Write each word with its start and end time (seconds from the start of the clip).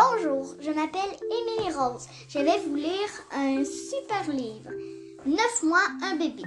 Bonjour, 0.00 0.54
je 0.60 0.70
m'appelle 0.70 1.14
Émilie 1.30 1.74
Rose. 1.74 2.06
Je 2.28 2.38
vais 2.38 2.58
vous 2.60 2.74
lire 2.74 3.10
un 3.32 3.62
super 3.64 4.30
livre. 4.30 4.70
Neuf 5.26 5.62
mois, 5.62 5.86
un 6.02 6.16
bébé. 6.16 6.42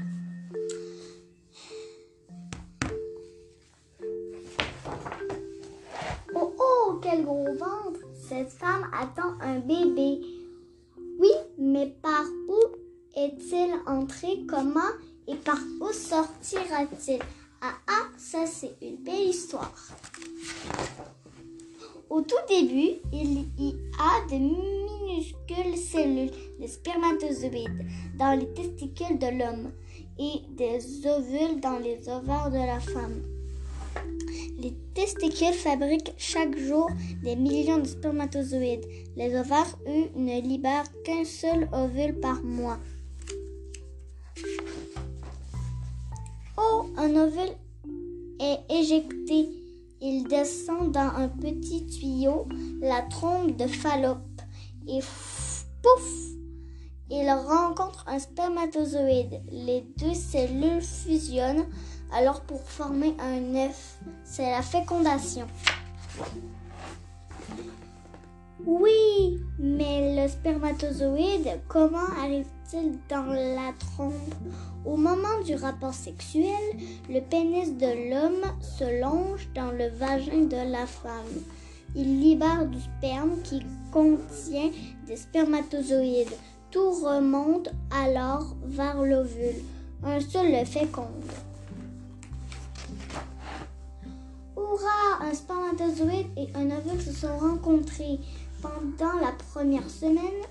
Oh 6.33 6.55
oh, 6.57 6.99
quel 7.03 7.23
gros 7.23 7.53
ventre! 7.53 7.99
Cette 8.27 8.51
femme 8.53 8.89
attend 8.91 9.37
un 9.41 9.59
bébé. 9.59 10.21
Oui, 11.19 11.31
mais 11.59 11.95
par 12.01 12.25
où 12.47 12.59
est-il 13.15 13.75
entré? 13.85 14.45
Comment 14.49 14.93
et 15.27 15.35
par 15.35 15.59
où 15.79 15.91
sortira-t-il? 15.91 17.19
Ah 17.61 17.73
ah, 17.87 18.07
ça 18.17 18.47
c'est 18.47 18.75
une 18.81 18.97
belle 19.03 19.27
histoire. 19.27 19.75
Au 22.09 22.21
tout 22.21 22.35
début, 22.47 22.99
il 23.11 23.45
y 23.57 23.75
a 23.99 24.27
de 24.29 24.35
minuscules 24.35 25.77
cellules, 25.77 26.31
des 26.59 26.67
spermatozoïdes, 26.67 27.87
dans 28.17 28.39
les 28.39 28.53
testicules 28.53 29.17
de 29.17 29.27
l'homme 29.39 29.71
et 30.19 30.41
des 30.51 31.07
ovules 31.07 31.59
dans 31.59 31.79
les 31.79 32.07
ovaires 32.09 32.51
de 32.51 32.57
la 32.57 32.79
femme. 32.79 33.23
Les 34.59 34.73
testicules 34.93 35.53
fabriquent 35.53 36.13
chaque 36.17 36.57
jour 36.57 36.89
des 37.23 37.35
millions 37.35 37.79
de 37.79 37.87
spermatozoïdes. 37.87 38.85
Les 39.15 39.35
ovaires, 39.35 39.77
eux, 39.87 40.09
ne 40.15 40.41
libèrent 40.41 40.91
qu'un 41.03 41.25
seul 41.25 41.67
ovule 41.73 42.19
par 42.19 42.43
mois. 42.43 42.79
Oh, 46.57 46.85
un 46.97 47.15
ovule 47.15 47.55
est 48.39 48.59
éjecté 48.69 49.62
il 50.03 50.25
descend 50.27 50.91
dans 50.91 51.15
un 51.15 51.29
petit 51.29 51.87
tuyau, 51.87 52.45
la 52.81 53.01
trompe 53.03 53.55
de 53.55 53.65
Fallope, 53.67 54.41
et 54.85 54.99
pouf, 55.81 56.33
il 57.09 57.31
rencontre 57.31 58.03
un 58.07 58.19
spermatozoïde. 58.19 59.41
Les 59.49 59.81
deux 59.97 60.13
cellules 60.13 60.81
fusionnent 60.81 61.65
alors 62.11 62.41
pour 62.41 62.61
former 62.63 63.15
un 63.17 63.55
œuf. 63.55 63.99
C'est 64.25 64.51
la 64.51 64.61
fécondation. 64.61 65.47
Oui, 68.59 69.39
mais 69.57 70.15
le 70.15 70.29
spermatozoïde, 70.29 71.59
comment 71.67 72.07
arrive-t-il 72.21 72.93
dans 73.09 73.25
la 73.25 73.73
trompe? 73.79 74.13
Au 74.85 74.95
moment 74.95 75.41
du 75.43 75.55
rapport 75.55 75.93
sexuel, 75.93 76.61
le 77.09 77.19
pénis 77.19 77.75
de 77.77 78.11
l'homme 78.11 78.45
se 78.61 79.01
longe 79.01 79.49
dans 79.55 79.71
le 79.71 79.89
vagin 79.89 80.43
de 80.43 80.71
la 80.71 80.85
femme. 80.85 81.41
Il 81.95 82.19
libère 82.21 82.65
du 82.67 82.79
sperme 82.79 83.41
qui 83.43 83.63
contient 83.91 84.71
des 85.07 85.17
spermatozoïdes. 85.17 86.37
Tout 86.71 86.91
remonte 86.91 87.69
alors 87.91 88.55
vers 88.63 89.01
l'ovule. 89.01 89.61
Un 90.03 90.19
seul 90.19 90.51
le 90.51 90.65
féconde. 90.65 91.31
Hurrah! 94.55 95.21
Un 95.21 95.33
spermatozoïde 95.33 96.27
et 96.35 96.47
un 96.55 96.65
ovule 96.71 97.01
se 97.01 97.13
sont 97.13 97.37
rencontrés. 97.37 98.19
Pendant 98.63 99.19
la 99.19 99.33
première 99.51 99.89
semaine, 99.89 100.41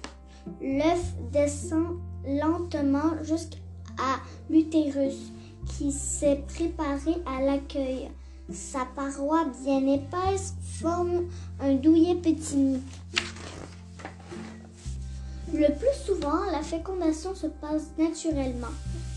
l'œuf 0.60 1.14
descend 1.32 1.96
lentement 2.27 3.22
jusqu'à 3.22 4.20
l'utérus 4.50 5.32
qui 5.66 5.91
s'est 5.91 6.44
préparé 6.46 7.14
à 7.24 7.40
l'accueil. 7.40 8.10
Sa 8.52 8.84
paroi 8.94 9.46
bien 9.64 9.86
épaisse 9.86 10.52
forme 10.78 11.28
un 11.58 11.72
douillet 11.72 12.16
petit. 12.16 12.83
Le 15.55 15.68
plus 15.79 16.05
souvent, 16.05 16.44
la 16.50 16.61
fécondation 16.61 17.34
se 17.34 17.46
passe 17.46 17.92
naturellement, 17.96 18.74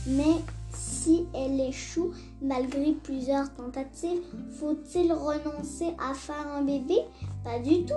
mais 0.08 0.42
si 0.72 1.26
elle 1.34 1.60
échoue 1.60 2.14
malgré 2.42 2.94
plusieurs 2.94 3.54
tentatives, 3.56 4.22
faut-il 4.58 5.12
renoncer 5.12 5.94
à 6.00 6.14
faire 6.14 6.48
un 6.56 6.62
bébé? 6.62 7.00
Pas 7.44 7.60
du 7.60 7.84
tout. 7.84 7.94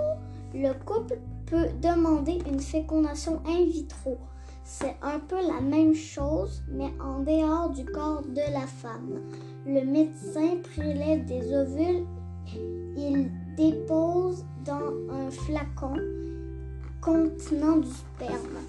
Le 0.53 0.73
couple 0.85 1.19
peut 1.45 1.67
demander 1.81 2.39
une 2.49 2.59
fécondation 2.59 3.41
in 3.45 3.65
vitro. 3.65 4.17
C'est 4.63 4.95
un 5.01 5.19
peu 5.19 5.35
la 5.35 5.61
même 5.61 5.95
chose, 5.95 6.61
mais 6.71 6.91
en 6.99 7.21
dehors 7.21 7.69
du 7.69 7.85
corps 7.85 8.21
de 8.21 8.53
la 8.53 8.67
femme. 8.67 9.21
Le 9.65 9.83
médecin 9.83 10.57
prélève 10.75 11.25
des 11.25 11.53
ovules, 11.53 12.05
il 12.97 13.31
dépose 13.57 14.45
dans 14.65 14.91
un 15.11 15.29
flacon 15.31 15.95
contenant 17.01 17.77
du 17.77 17.89
sperme. 17.89 18.59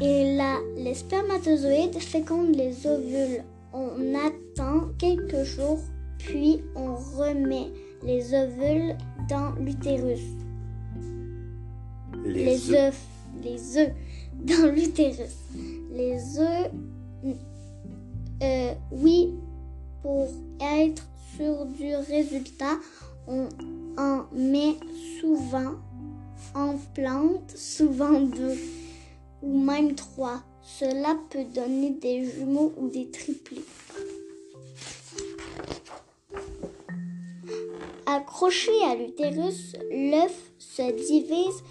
Et 0.00 0.36
là, 0.36 0.58
les 0.76 0.94
spermatozoïdes 0.94 1.98
fécondent 2.00 2.56
les 2.56 2.86
ovules. 2.86 3.44
On 3.72 4.14
attend 4.14 4.88
quelques 4.98 5.44
jours, 5.44 5.80
puis 6.18 6.62
on 6.74 6.94
remet 6.94 7.70
les 8.02 8.34
ovules 8.34 8.96
dans 9.28 9.52
l'utérus. 9.60 10.20
Les, 12.24 12.72
œufs. 12.72 13.00
Les 13.42 13.78
œufs 13.78 13.92
dans 14.34 14.74
l'utérus. 14.74 15.36
Les 15.92 16.38
œufs, 16.38 16.70
euh, 18.42 18.72
oui, 18.90 19.30
pour 20.02 20.28
être 20.60 21.06
sûr 21.36 21.66
du 21.66 21.94
résultat, 21.94 22.78
on 23.26 23.48
en 23.98 24.24
met 24.32 24.76
souvent 25.20 25.74
en 26.54 26.76
plante, 26.94 27.50
souvent 27.56 28.20
deux 28.20 28.58
ou 29.42 29.58
même 29.58 29.94
trois. 29.94 30.42
Cela 30.62 31.16
peut 31.30 31.44
donner 31.54 31.90
des 31.90 32.24
jumeaux 32.24 32.72
ou 32.76 32.88
des 32.88 33.10
triplés. 33.10 33.64
Accroché 38.14 38.72
à 38.84 38.94
l'utérus, 38.94 39.72
l'œuf 39.90 40.52
se 40.58 40.82
divise, 40.82 41.62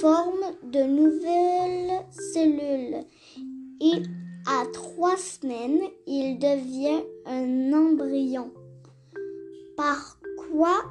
forme 0.00 0.44
de 0.64 0.82
nouvelles 0.82 2.04
cellules 2.10 3.04
et 3.80 4.02
à 4.44 4.66
trois 4.72 5.16
semaines, 5.16 5.82
il 6.08 6.40
devient 6.40 7.00
un 7.26 7.72
embryon. 7.72 8.50
Par 9.76 10.18
quoi 10.36 10.82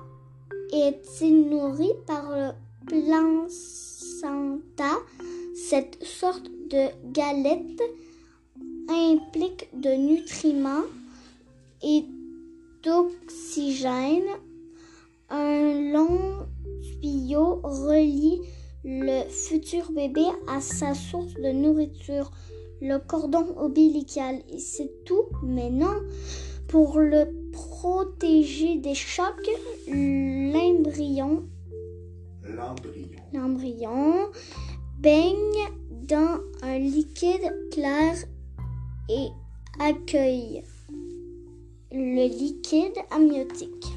est-il 0.72 1.50
nourri 1.50 1.92
par 2.08 2.32
le 2.32 2.52
placenta? 2.88 5.00
Cette 5.54 6.02
sorte 6.02 6.50
de 6.70 6.88
galette 7.12 7.82
implique 8.88 9.68
de 9.74 9.90
nutriments 9.90 10.86
et 11.84 12.06
d'oxygène 12.84 14.30
un 15.34 15.92
long 15.92 16.46
tuyau 17.02 17.60
relie 17.64 18.40
le 18.84 19.28
futur 19.30 19.92
bébé 19.92 20.26
à 20.48 20.62
sa 20.62 20.94
source 20.94 21.34
de 21.34 21.52
nourriture, 21.52 22.32
le 22.82 23.00
cordon 23.00 23.56
ombilical. 23.58 24.36
Et 24.52 24.60
c'est 24.60 25.04
tout, 25.06 25.26
mais 25.42 25.70
non. 25.70 25.96
Pour 26.68 27.00
le 27.00 27.26
protéger 27.52 28.78
des 28.78 28.94
chocs, 28.96 29.50
l'embryon 29.88 31.44
l'embryon 33.34 34.30
baigne 35.00 35.68
dans 35.90 36.42
un 36.62 36.78
liquide 36.78 37.54
clair 37.72 38.16
et 39.10 39.28
accueille 39.80 40.64
le 41.92 42.28
liquide 42.28 42.98
amniotique. 43.12 43.88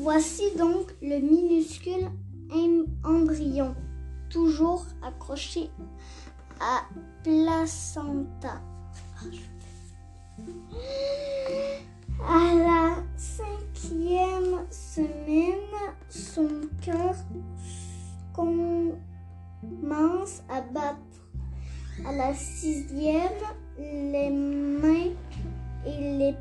Voici 0.00 0.54
donc 0.56 0.94
le 1.02 1.18
minuscule 1.18 2.08
embryon, 3.04 3.74
toujours 4.30 4.86
accroché 5.02 5.70
à 6.60 6.82
placenta. 7.24 8.62
À 12.24 12.54
la 12.54 13.02
cinquième 13.16 14.66
semaine, 14.70 15.74
son 16.08 16.48
cœur 16.80 17.16
commence 18.32 19.02
à 20.48 20.60
battre. 20.60 20.96
À 22.06 22.12
la 22.12 22.34
sixième, 22.34 23.32
les 23.76 24.30
mains 24.30 25.10
et 25.84 26.18
les 26.18 26.34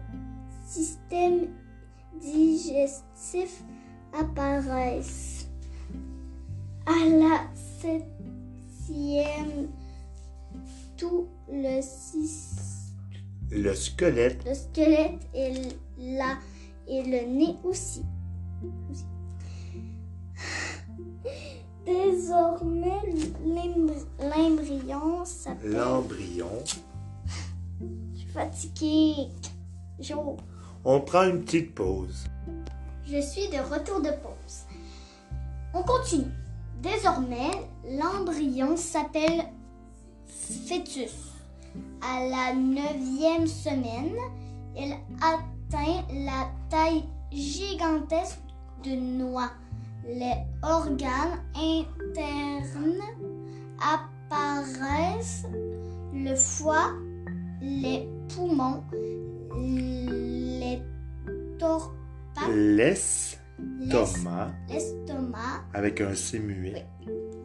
systèmes 0.63 1.48
digestifs 2.21 3.63
apparaissent. 4.13 5.47
À 6.85 7.05
la 7.09 7.41
septième, 7.81 9.67
tout 10.95 11.27
le, 11.51 11.81
le 13.51 13.73
squelette, 13.75 14.45
le 14.45 14.53
squelette 14.53 15.27
et 15.33 15.53
là 15.97 16.37
et 16.87 17.03
le 17.03 17.25
nez 17.27 17.57
aussi. 17.63 18.03
Aussi. 18.89 19.05
Désormais, 21.85 23.01
l'embry- 23.45 24.07
l'embryon 24.19 25.25
s'appelle... 25.25 25.71
L'embryon. 25.71 26.63
Je 28.13 28.19
suis 28.19 28.29
fatiguée. 28.29 29.29
Jo, 29.99 30.37
On 30.89 31.01
prend 31.01 31.24
une 31.24 31.44
petite 31.44 31.75
pause. 31.75 32.28
Je 33.06 33.19
suis 33.19 33.50
de 33.50 33.57
retour 33.57 34.00
de 34.00 34.10
pause. 34.10 34.63
On 35.74 35.84
continue. 35.84 36.31
Désormais, 36.81 37.51
l'embryon 37.89 38.78
s'appelle 38.78 39.44
fœtus. 40.25 41.34
À 42.01 42.25
la 42.30 42.54
neuvième 42.54 43.48
semaine, 43.48 44.16
il 44.78 44.95
atteint 45.19 46.06
la 46.25 46.48
taille 46.69 47.04
gigantesque 47.34 48.39
de 48.86 48.92
noix. 48.92 49.51
Les 50.07 50.38
organes 50.63 51.44
internes 51.54 53.04
apparaissent, 53.81 55.48
le 56.13 56.34
foie, 56.34 56.94
les 57.60 58.07
poumons, 58.30 58.84
torpilles 61.59 62.75
Laisse 62.75 63.38
l'es- 63.80 63.89
Thomas. 63.89 64.51
L'estomac, 64.69 65.63
avec 65.74 66.01
un 66.01 66.13
C 66.15 66.39
muet. 66.39 66.86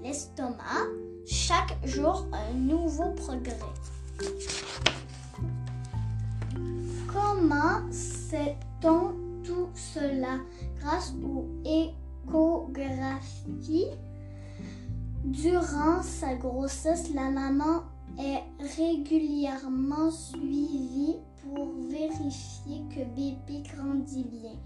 l'estomac, 0.03 0.87
chaque 1.27 1.77
jour 1.85 2.27
un 2.33 2.55
nouveau 2.55 3.11
progrès. 3.13 3.57
Comment 7.13 7.81
sait-on 7.91 9.13
tout 9.45 9.69
cela? 9.75 10.39
Grâce 10.81 11.13
aux 11.25 11.47
échographies 11.65 13.87
Durant 15.25 16.03
sa 16.03 16.35
grossesse, 16.35 17.13
la 17.15 17.31
maman 17.31 17.83
est 18.19 18.43
régulièrement 18.77 20.11
suivie 20.11 21.17
pour 21.43 21.73
vérifier 21.89 22.83
que 22.91 23.05
bébé 23.15 23.63
grandit 23.75 24.25
bien. 24.25 24.57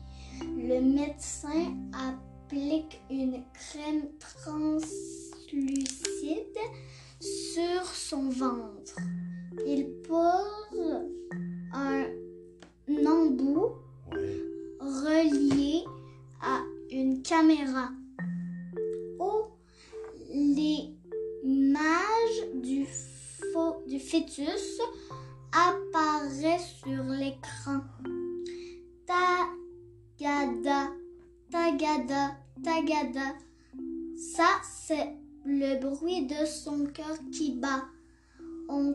Le 0.42 0.80
médecin 0.80 1.74
applique 1.92 3.00
une 3.10 3.42
crème 3.54 4.08
translucide 4.18 4.90
sur 7.20 7.84
son 7.86 8.28
ventre. 8.28 8.96
Il 9.66 10.02
pose 10.06 10.35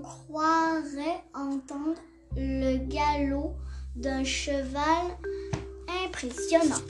croirait 0.01 1.23
entendre 1.33 1.99
le 2.35 2.77
galop 2.87 3.55
d'un 3.95 4.23
cheval 4.23 5.17
impressionnant. 6.05 6.81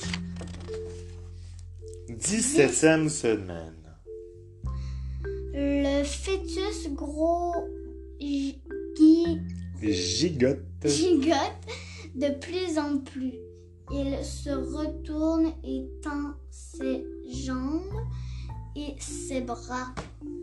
17e 2.10 3.10
semaine. 3.10 3.76
Le 5.54 6.04
fœtus 6.04 6.90
gros 6.94 7.54
gi- 8.20 8.62
gi- 8.98 9.40
Gigote. 9.82 10.60
gigote 10.86 11.36
de 12.16 12.30
plus 12.40 12.78
en 12.78 13.00
plus. 13.00 13.34
Il 13.94 14.24
se 14.24 14.50
retourne 14.50 15.52
et 15.66 15.86
tend 16.02 16.34
ses 16.50 17.04
jambes 17.44 17.82
et 18.76 18.96
ses 19.00 19.42
bras. 19.42 19.94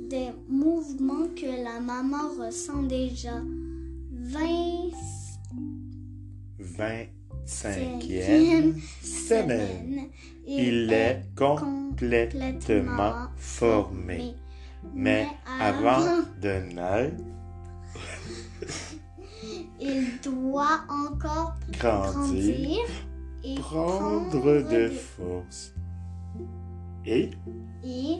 Des 0.08 0.30
mouvements 0.48 1.28
que 1.36 1.62
la 1.64 1.80
maman 1.80 2.28
ressent 2.38 2.82
déjà. 2.84 3.42
20 4.10 4.38
25e 6.60 8.74
semaine. 9.02 10.08
Il 10.46 10.92
est 10.92 11.22
complètement 11.36 13.28
formé. 13.36 14.34
Mais 14.94 15.26
avant 15.60 16.22
de 16.40 16.74
naître, 16.74 17.22
il 19.80 20.18
doit 20.22 20.80
encore 20.88 21.54
grandir, 21.78 22.12
grandir 22.14 22.80
et 23.44 23.54
prendre 23.56 24.62
de 24.70 24.88
force. 24.88 25.74
Et 27.04 27.30
et 27.84 28.18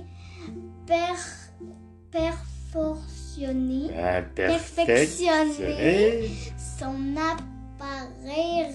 per- 0.87 1.48
perfectionner 2.11 3.89
Perfectionner. 4.35 6.31
son 6.79 7.15
appareil 7.17 8.67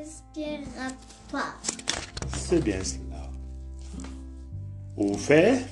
respiratoire. 0.00 1.60
C'est 2.32 2.62
bien 2.62 2.82
cela. 2.82 3.30
Au 4.96 5.14
fait, 5.14 5.66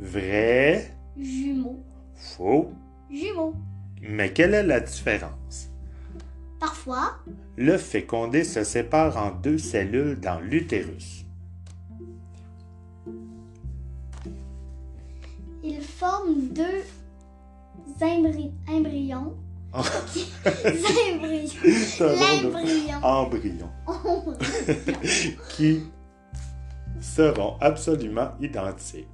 vrai, 0.00 0.90
Jumeaux. 1.16 1.78
faux, 2.16 2.72
Jumeaux. 3.10 3.54
mais 4.02 4.32
quelle 4.32 4.54
est 4.54 4.62
la 4.64 4.80
différence? 4.80 5.70
Parfois, 6.58 7.18
Le 7.56 7.76
fécondé 7.78 8.42
se 8.42 8.64
sépare 8.64 9.16
en 9.16 9.30
deux 9.30 9.58
cellules 9.58 10.18
dans 10.18 10.40
l'utérus. 10.40 11.24
Forme 16.04 16.48
deux 16.50 16.82
embry- 18.00 18.52
embryons. 18.68 19.34
embryons. 19.74 21.48
C'est 21.48 22.04
un 22.04 22.14
drôle 22.14 22.42
de- 22.42 22.48
L'embryon. 22.52 22.98
Embryon. 23.02 23.70
Embryon. 23.86 24.38
Qui 25.50 25.82
seront 27.00 27.56
absolument 27.60 28.30
identiques. 28.40 29.08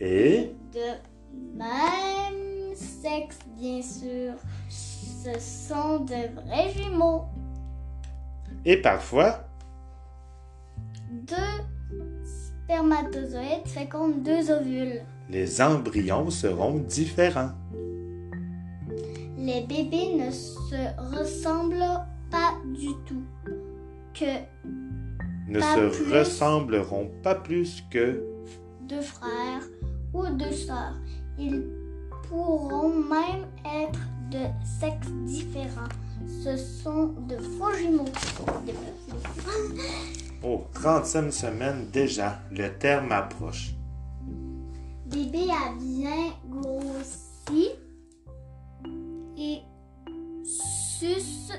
Et 0.00 0.50
De 0.72 1.58
même 1.58 2.74
sexe, 2.74 3.38
bien 3.58 3.82
sûr. 3.82 4.32
Ce 4.70 5.38
sont 5.38 6.00
de 6.00 6.34
vrais 6.34 6.70
jumeaux. 6.72 7.24
Et 8.64 8.76
parfois, 8.78 9.44
Deux 11.10 11.36
spermatozoïdes 12.64 13.66
fécondent 13.66 14.22
deux 14.22 14.50
ovules. 14.50 15.02
Les 15.30 15.60
embryons 15.60 16.30
seront 16.30 16.78
différents. 16.78 17.50
Les 19.36 19.60
bébés 19.62 20.14
ne 20.18 20.30
se 20.30 21.16
ressemblent 21.16 22.00
pas 22.30 22.54
du 22.78 22.88
tout. 23.06 23.22
Que 24.14 24.40
Ne 25.48 25.60
se 25.60 26.12
ressembleront 26.18 27.10
pas 27.22 27.34
plus 27.34 27.82
que 27.90 28.22
deux 28.88 29.00
frères 29.00 29.62
ou 30.12 30.26
deux 30.36 30.52
sœurs. 30.52 30.96
Ils 31.38 31.64
pourront 32.28 32.88
même 32.90 33.46
être 33.64 34.00
de 34.30 34.44
sexes 34.80 35.08
différents. 35.24 35.88
Ce 36.44 36.56
sont 36.56 37.14
de 37.28 37.36
faux 37.36 37.72
jumeaux. 37.74 38.04
Faux- 38.14 38.44
Oh, 40.44 40.64
30e 40.74 41.30
semaine 41.32 41.86
déjà, 41.92 42.40
le 42.52 42.68
terme 42.78 43.10
approche. 43.12 43.72
Bébé 45.18 45.48
a 45.50 45.72
bien 45.74 46.32
grossi 46.48 47.70
et 49.36 49.58
suce 50.44 51.50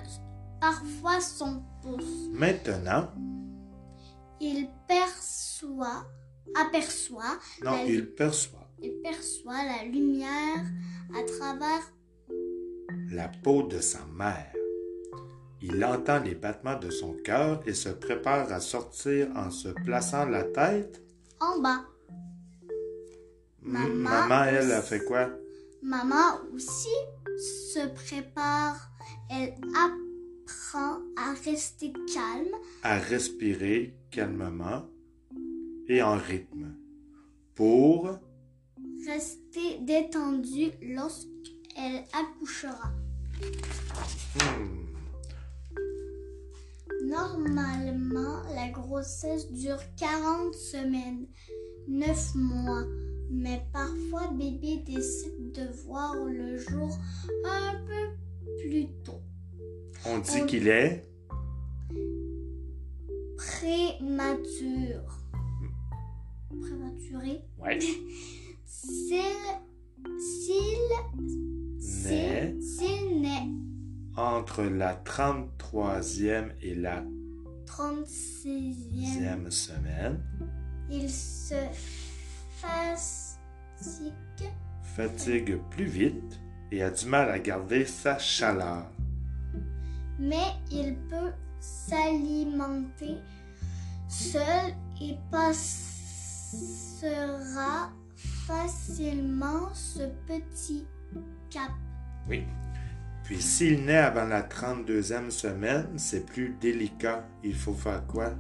parfois 0.62 1.20
son 1.20 1.62
pouce. 1.82 2.30
Maintenant, 2.32 3.10
Il 4.40 4.70
perçoit, 4.88 6.06
aperçoit, 6.56 7.38
non, 7.62 7.72
la- 7.72 7.84
il 7.84 8.08
perçoit 8.16 8.66
il 8.82 8.94
perçoit 9.04 9.62
la 9.66 9.84
lumière 9.84 10.64
à 11.14 11.24
travers 11.24 11.84
la 13.12 13.28
peau 13.44 13.64
de 13.64 13.80
sa 13.82 14.00
mère. 14.06 14.54
Il 15.62 15.84
entend 15.84 16.20
les 16.20 16.36
battements 16.36 16.80
de 16.80 16.90
son 16.90 17.12
cœur 17.26 17.62
et 17.66 17.74
se 17.74 17.90
prépare 17.90 18.50
à 18.54 18.62
sortir 18.62 19.28
en 19.36 19.52
se 19.52 19.68
plaçant 19.68 20.26
la 20.28 20.46
tête. 20.46 21.04
en 21.42 21.60
bas. 21.60 21.82
Maman 23.70 24.28
Maman, 24.28 24.44
elle, 24.46 24.58
aussi. 24.66 24.72
a 24.74 24.82
fait 24.82 25.04
quoi? 25.06 25.30
Maman 25.82 26.40
aussi 26.54 26.90
se 27.38 27.88
prépare. 27.88 28.90
Elle 29.30 29.54
apprend 29.76 31.00
à 31.18 31.34
rester 31.46 31.94
calme, 32.14 32.56
à 32.84 32.98
respirer 32.98 33.96
calmement 34.12 34.84
et 35.88 36.02
en 36.02 36.18
rythme 36.18 36.76
pour 37.56 38.18
rester 39.08 39.80
détendue 39.82 40.72
lorsqu'elle 40.82 42.04
accouchera. 42.14 42.92
hmm, 44.36 44.86
Normalement, 47.08 48.42
la 48.56 48.70
grossesse 48.70 49.52
dure 49.52 49.80
40 49.98 50.54
semaines, 50.54 51.28
9 51.88 52.36
mois. 52.36 52.84
Mais 53.32 53.62
parfois, 53.72 54.32
bébé 54.32 54.84
décide 54.86 55.52
de 55.54 55.72
voir 55.86 56.16
le 56.26 56.58
jour 56.58 56.98
un 57.46 57.74
peu 57.86 58.58
plus 58.60 58.88
tôt. 59.04 59.22
on 60.06 60.20
dit 60.20 60.46
qu'il 60.48 60.68
est 60.68 61.06
Prémature. 63.38 65.04
Prématuré. 66.50 67.42
ouais, 67.60 67.80
S'il. 68.66 69.22
S'il. 70.18 70.64
Naît. 72.04 72.56
S'il. 72.60 72.64
S'il 72.64 73.22
naît 73.22 73.48
entre 74.16 74.64
la 74.64 74.96
33e 74.96 76.52
et 76.62 76.76
la 76.76 77.06
36e, 77.66 78.76
10e 78.94 79.50
semaine, 79.50 80.22
il 80.90 81.10
se 81.10 81.56
fatigue. 82.62 84.14
fatigue 84.96 85.58
plus 85.70 85.86
vite 85.86 86.40
et 86.72 86.84
a 86.84 86.92
du 86.92 87.06
mal 87.06 87.30
à 87.30 87.40
garder 87.40 87.86
sa 87.86 88.18
chaleur. 88.18 88.86
mais 90.20 90.54
il 90.72 90.96
peut 91.10 91.32
s'alimenter 91.60 93.18
seul 94.08 94.74
et 95.02 95.16
passera 95.32 96.12
facilement 98.16 99.74
ce 99.74 100.04
petit 100.28 100.86
cap. 101.50 101.72
Oui. 102.28 102.44
Puis 103.24 103.42
s'il 103.42 103.86
naît 103.86 103.98
avant 103.98 104.26
la 104.26 104.42
32e 104.42 105.30
semaine, 105.30 105.98
c'est 105.98 106.26
plus 106.26 106.56
délicat. 106.60 107.24
Il 107.44 107.56
faut 107.56 107.74
faire 107.76 108.06
quoi? 108.08 108.34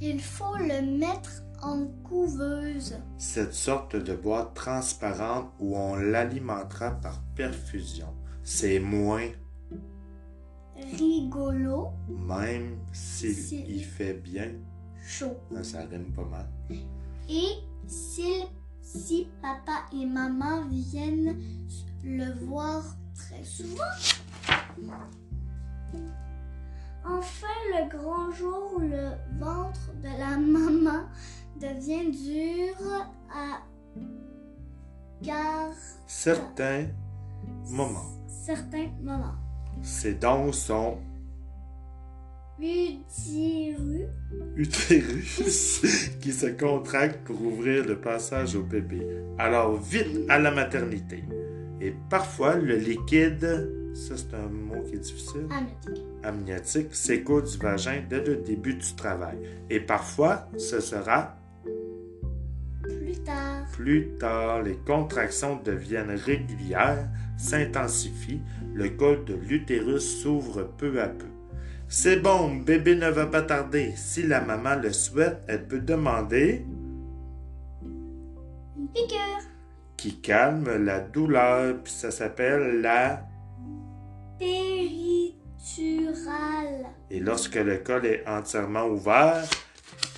Il 0.00 0.20
faut 0.20 0.56
le 0.56 0.98
mettre 0.98 1.43
en 1.64 1.86
couveuse. 2.02 2.96
Cette 3.16 3.54
sorte 3.54 3.96
de 3.96 4.14
boîte 4.14 4.54
transparente 4.54 5.50
où 5.58 5.76
on 5.76 5.96
l'alimentera 5.96 6.90
par 6.92 7.22
perfusion. 7.34 8.08
C'est 8.42 8.78
moins, 8.80 9.28
Rigolo, 10.98 11.90
même 12.08 12.78
s'il 12.92 13.34
Si. 13.34 13.62
y 13.64 13.80
fait 13.82 14.14
bien. 14.14 14.50
chaud. 15.06 15.36
hein, 15.54 15.62
Ça 15.62 15.80
rime 15.90 16.12
pas 16.12 16.24
mal. 16.24 16.46
Et 17.28 17.58
s'il- 17.86 18.46
si 18.82 19.28
papa 19.40 19.84
et 19.92 20.04
maman 20.06 20.66
viennent 20.68 21.38
le 22.02 22.32
voir 22.46 22.82
très 23.14 23.44
souvent. 23.44 23.82
Enfin, 27.06 27.46
le 27.72 27.88
grand 27.90 28.30
jour, 28.32 28.80
le 28.80 29.10
ventre 29.38 29.92
de 30.02 30.08
la 30.18 30.36
maman 30.38 31.04
devient 31.60 32.10
dur 32.10 32.76
à 33.30 33.60
gar 35.22 35.72
Certains 36.06 36.86
moments. 37.70 38.10
certains 38.28 38.88
moments. 39.02 39.34
Ces 39.82 40.14
dons 40.14 40.52
sont 40.52 40.98
Udiru, 42.60 44.06
utérus 44.56 45.82
qui 46.20 46.32
se 46.32 46.46
contractent 46.46 47.24
pour 47.24 47.40
ouvrir 47.42 47.84
le 47.84 48.00
passage 48.00 48.54
au 48.54 48.62
bébé. 48.62 49.04
Alors 49.38 49.76
vite 49.76 50.20
à 50.28 50.38
la 50.38 50.50
maternité. 50.52 51.24
Et 51.80 51.92
parfois, 52.08 52.54
le 52.54 52.76
liquide, 52.76 53.92
ça 53.94 54.16
c'est 54.16 54.34
un 54.34 54.48
mot 54.48 54.80
qui 54.84 54.94
est 54.94 54.98
difficile, 54.98 55.46
amniotique. 55.50 56.04
amniotique, 56.22 56.94
s'écoule 56.94 57.42
du 57.42 57.58
vagin 57.58 58.02
dès 58.08 58.24
le 58.24 58.36
début 58.36 58.74
du 58.74 58.94
travail. 58.94 59.36
Et 59.68 59.80
parfois, 59.80 60.48
ce 60.56 60.80
sera 60.80 61.36
plus 63.74 64.16
tard, 64.20 64.62
les 64.62 64.76
contractions 64.86 65.56
deviennent 65.56 66.14
régulières, 66.14 67.08
s'intensifient, 67.36 68.40
le 68.72 68.90
col 68.90 69.24
de 69.24 69.34
l'utérus 69.34 70.22
s'ouvre 70.22 70.62
peu 70.78 71.02
à 71.02 71.08
peu. 71.08 71.26
C'est 71.88 72.20
bon, 72.20 72.54
bébé 72.54 72.94
ne 72.94 73.10
va 73.10 73.26
pas 73.26 73.42
tarder. 73.42 73.92
Si 73.96 74.22
la 74.22 74.40
maman 74.40 74.76
le 74.76 74.92
souhaite, 74.92 75.42
elle 75.48 75.66
peut 75.66 75.80
demander 75.80 76.64
une 77.82 78.88
piqûre, 78.94 79.42
qui 79.96 80.20
calme 80.20 80.84
la 80.84 81.00
douleur, 81.00 81.74
puis 81.82 81.92
ça 81.92 82.12
s'appelle 82.12 82.80
la... 82.80 83.26
péridurale. 84.38 85.16
Et 87.10 87.18
lorsque 87.18 87.56
le 87.56 87.78
col 87.78 88.06
est 88.06 88.22
entièrement 88.28 88.86
ouvert, 88.86 89.42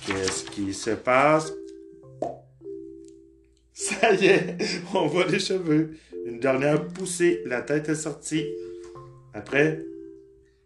qu'est-ce 0.05 0.45
qui 0.45 0.75
se 0.75 0.91
passe? 0.91 1.51
Ça 3.77 4.11
y 4.11 4.25
est, 4.25 4.57
on 4.95 5.05
voit 5.05 5.27
les 5.27 5.37
cheveux. 5.37 5.91
Une 6.25 6.39
dernière 6.39 6.87
poussée, 6.87 7.43
la 7.45 7.61
tête 7.61 7.89
est 7.89 7.95
sortie. 7.95 8.43
Après, 9.35 9.85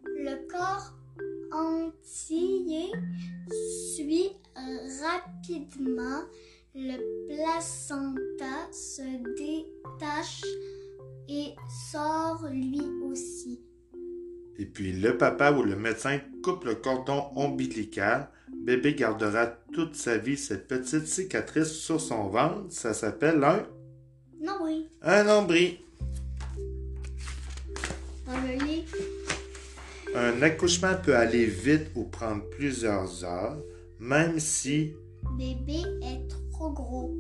Le 0.06 0.48
corps 0.48 0.94
entier 1.52 2.90
suit 4.00 4.30
rapidement. 4.56 6.22
Le 6.74 7.28
placenta 7.28 8.72
se 8.72 9.02
détache 9.36 10.44
et 11.28 11.54
sort 11.92 12.48
lui 12.50 12.80
aussi. 13.04 13.60
Et 14.58 14.66
puis 14.66 14.94
le 14.94 15.18
papa 15.18 15.52
ou 15.52 15.64
le 15.64 15.76
médecin 15.76 16.18
coupe 16.42 16.64
le 16.64 16.76
cordon 16.76 17.26
ombilical. 17.36 18.30
Bébé 18.66 18.94
gardera 18.94 19.48
toute 19.74 19.96
sa 19.96 20.18
vie 20.18 20.38
cette 20.38 20.68
petite 20.68 21.08
cicatrice 21.08 21.72
sur 21.72 22.00
son 22.00 22.28
ventre. 22.28 22.66
Ça 22.70 22.94
s'appelle 22.94 23.44
un, 23.44 23.66
oui. 24.64 24.88
un 25.02 25.24
nombril. 25.24 25.78
Un 30.14 30.42
accouchement 30.42 30.94
peut 31.04 31.16
aller 31.16 31.46
vite 31.46 31.88
ou 31.96 32.04
prendre 32.04 32.44
plusieurs 32.50 33.24
heures, 33.24 33.58
même 34.00 34.40
si 34.40 34.94
bébé 35.38 35.82
est 36.04 36.28
trop 36.52 36.72
gros. 36.72 37.16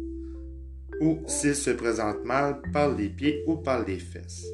ou 1.00 1.20
s'il 1.26 1.56
se 1.56 1.72
présente 1.72 2.24
mal 2.24 2.62
par 2.72 2.94
les 2.94 3.10
pieds 3.10 3.44
ou 3.48 3.56
par 3.56 3.84
les 3.84 3.98
fesses. 3.98 4.46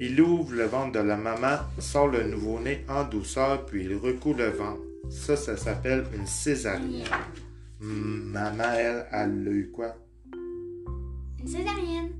Il 0.00 0.20
ouvre 0.20 0.52
le 0.52 0.64
ventre 0.64 0.92
de 0.92 0.98
la 0.98 1.16
maman, 1.16 1.58
sort 1.78 2.08
le 2.08 2.24
nouveau-né 2.24 2.84
en 2.88 3.04
douceur, 3.04 3.64
puis 3.64 3.84
il 3.84 3.94
recoue 3.96 4.34
le 4.34 4.48
ventre. 4.50 4.82
Ça, 5.12 5.36
ça 5.36 5.56
s'appelle 5.56 6.04
une 6.16 6.26
césarienne. 6.26 7.06
Maman, 7.80 8.64
elle, 8.74 9.06
elle 9.12 9.48
a 9.48 9.50
eu 9.50 9.70
quoi? 9.70 9.94
Une 11.38 11.46
césarienne. 11.46 12.10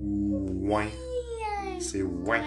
Ouin. 0.00 0.86
C'est 1.78 2.02
ouin. 2.02 2.42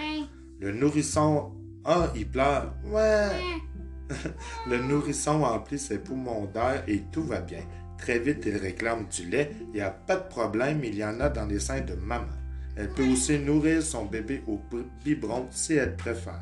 Le 0.60 0.74
nourrisson, 0.74 1.54
ah, 1.86 2.12
il 2.16 2.30
pleure. 2.30 2.76
Ouais. 2.86 2.92
Ouais. 2.92 4.16
Le 4.70 4.78
nourrisson 4.80 5.44
emplit 5.44 5.80
ses 5.80 6.00
poumons 6.00 6.46
d'air 6.54 6.84
et 6.88 7.04
tout 7.12 7.24
va 7.24 7.42
bien. 7.42 7.62
Très 7.98 8.20
vite, 8.20 8.44
il 8.46 8.58
réclame 8.58 9.08
du 9.08 9.30
lait. 9.30 9.52
Il 9.74 9.76
n'y 9.76 9.82
a 9.82 9.92
pas 9.92 10.18
de 10.18 10.28
problème, 10.28 10.84
il 10.84 10.96
y 10.96 11.04
en 11.04 11.20
a 11.20 11.30
dans 11.30 11.46
les 11.46 11.60
seins 11.60 11.82
de 11.82 11.94
maman. 11.96 12.28
Elle 12.76 12.90
peut 12.90 13.08
aussi 13.08 13.40
nourrir 13.40 13.82
son 13.82 14.06
bébé 14.06 14.44
au 14.48 14.60
biberon 15.04 15.48
si 15.50 15.74
elle 15.74 15.96
préfère. 15.96 16.42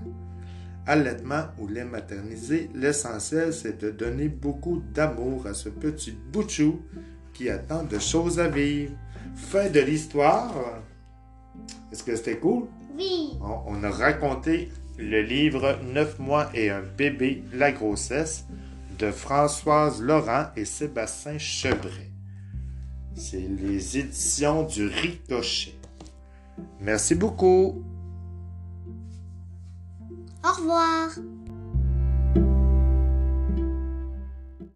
Allaitement 0.87 1.45
ou 1.57 1.67
lait 1.67 1.83
maternisé, 1.83 2.69
l'essentiel 2.75 3.53
c'est 3.53 3.79
de 3.79 3.89
donner 3.89 4.27
beaucoup 4.29 4.83
d'amour 4.93 5.47
à 5.47 5.53
ce 5.53 5.69
petit 5.69 6.11
boutchou 6.11 6.81
qui 7.33 7.49
a 7.49 7.57
tant 7.57 7.83
de 7.83 7.97
choses 7.97 8.39
à 8.39 8.47
vivre. 8.47 8.93
Fin 9.35 9.69
de 9.69 9.79
l'histoire. 9.79 10.53
Est-ce 11.91 12.03
que 12.03 12.15
c'était 12.15 12.37
cool? 12.37 12.67
Oui. 12.95 13.31
On, 13.41 13.79
on 13.79 13.83
a 13.83 13.89
raconté 13.89 14.69
le 14.97 15.21
livre 15.21 15.79
Neuf 15.83 16.19
mois 16.19 16.49
et 16.53 16.69
un 16.69 16.81
bébé, 16.81 17.43
la 17.51 17.71
grossesse 17.71 18.45
de 18.97 19.11
Françoise 19.11 20.01
Laurent 20.01 20.45
et 20.55 20.65
Sébastien 20.65 21.37
Chebret. 21.37 22.11
C'est 23.15 23.37
les 23.39 23.97
éditions 23.97 24.63
du 24.63 24.87
Ricochet. 24.87 25.75
Merci 26.79 27.15
beaucoup. 27.15 27.83
Au 30.45 30.53
revoir. 30.53 31.09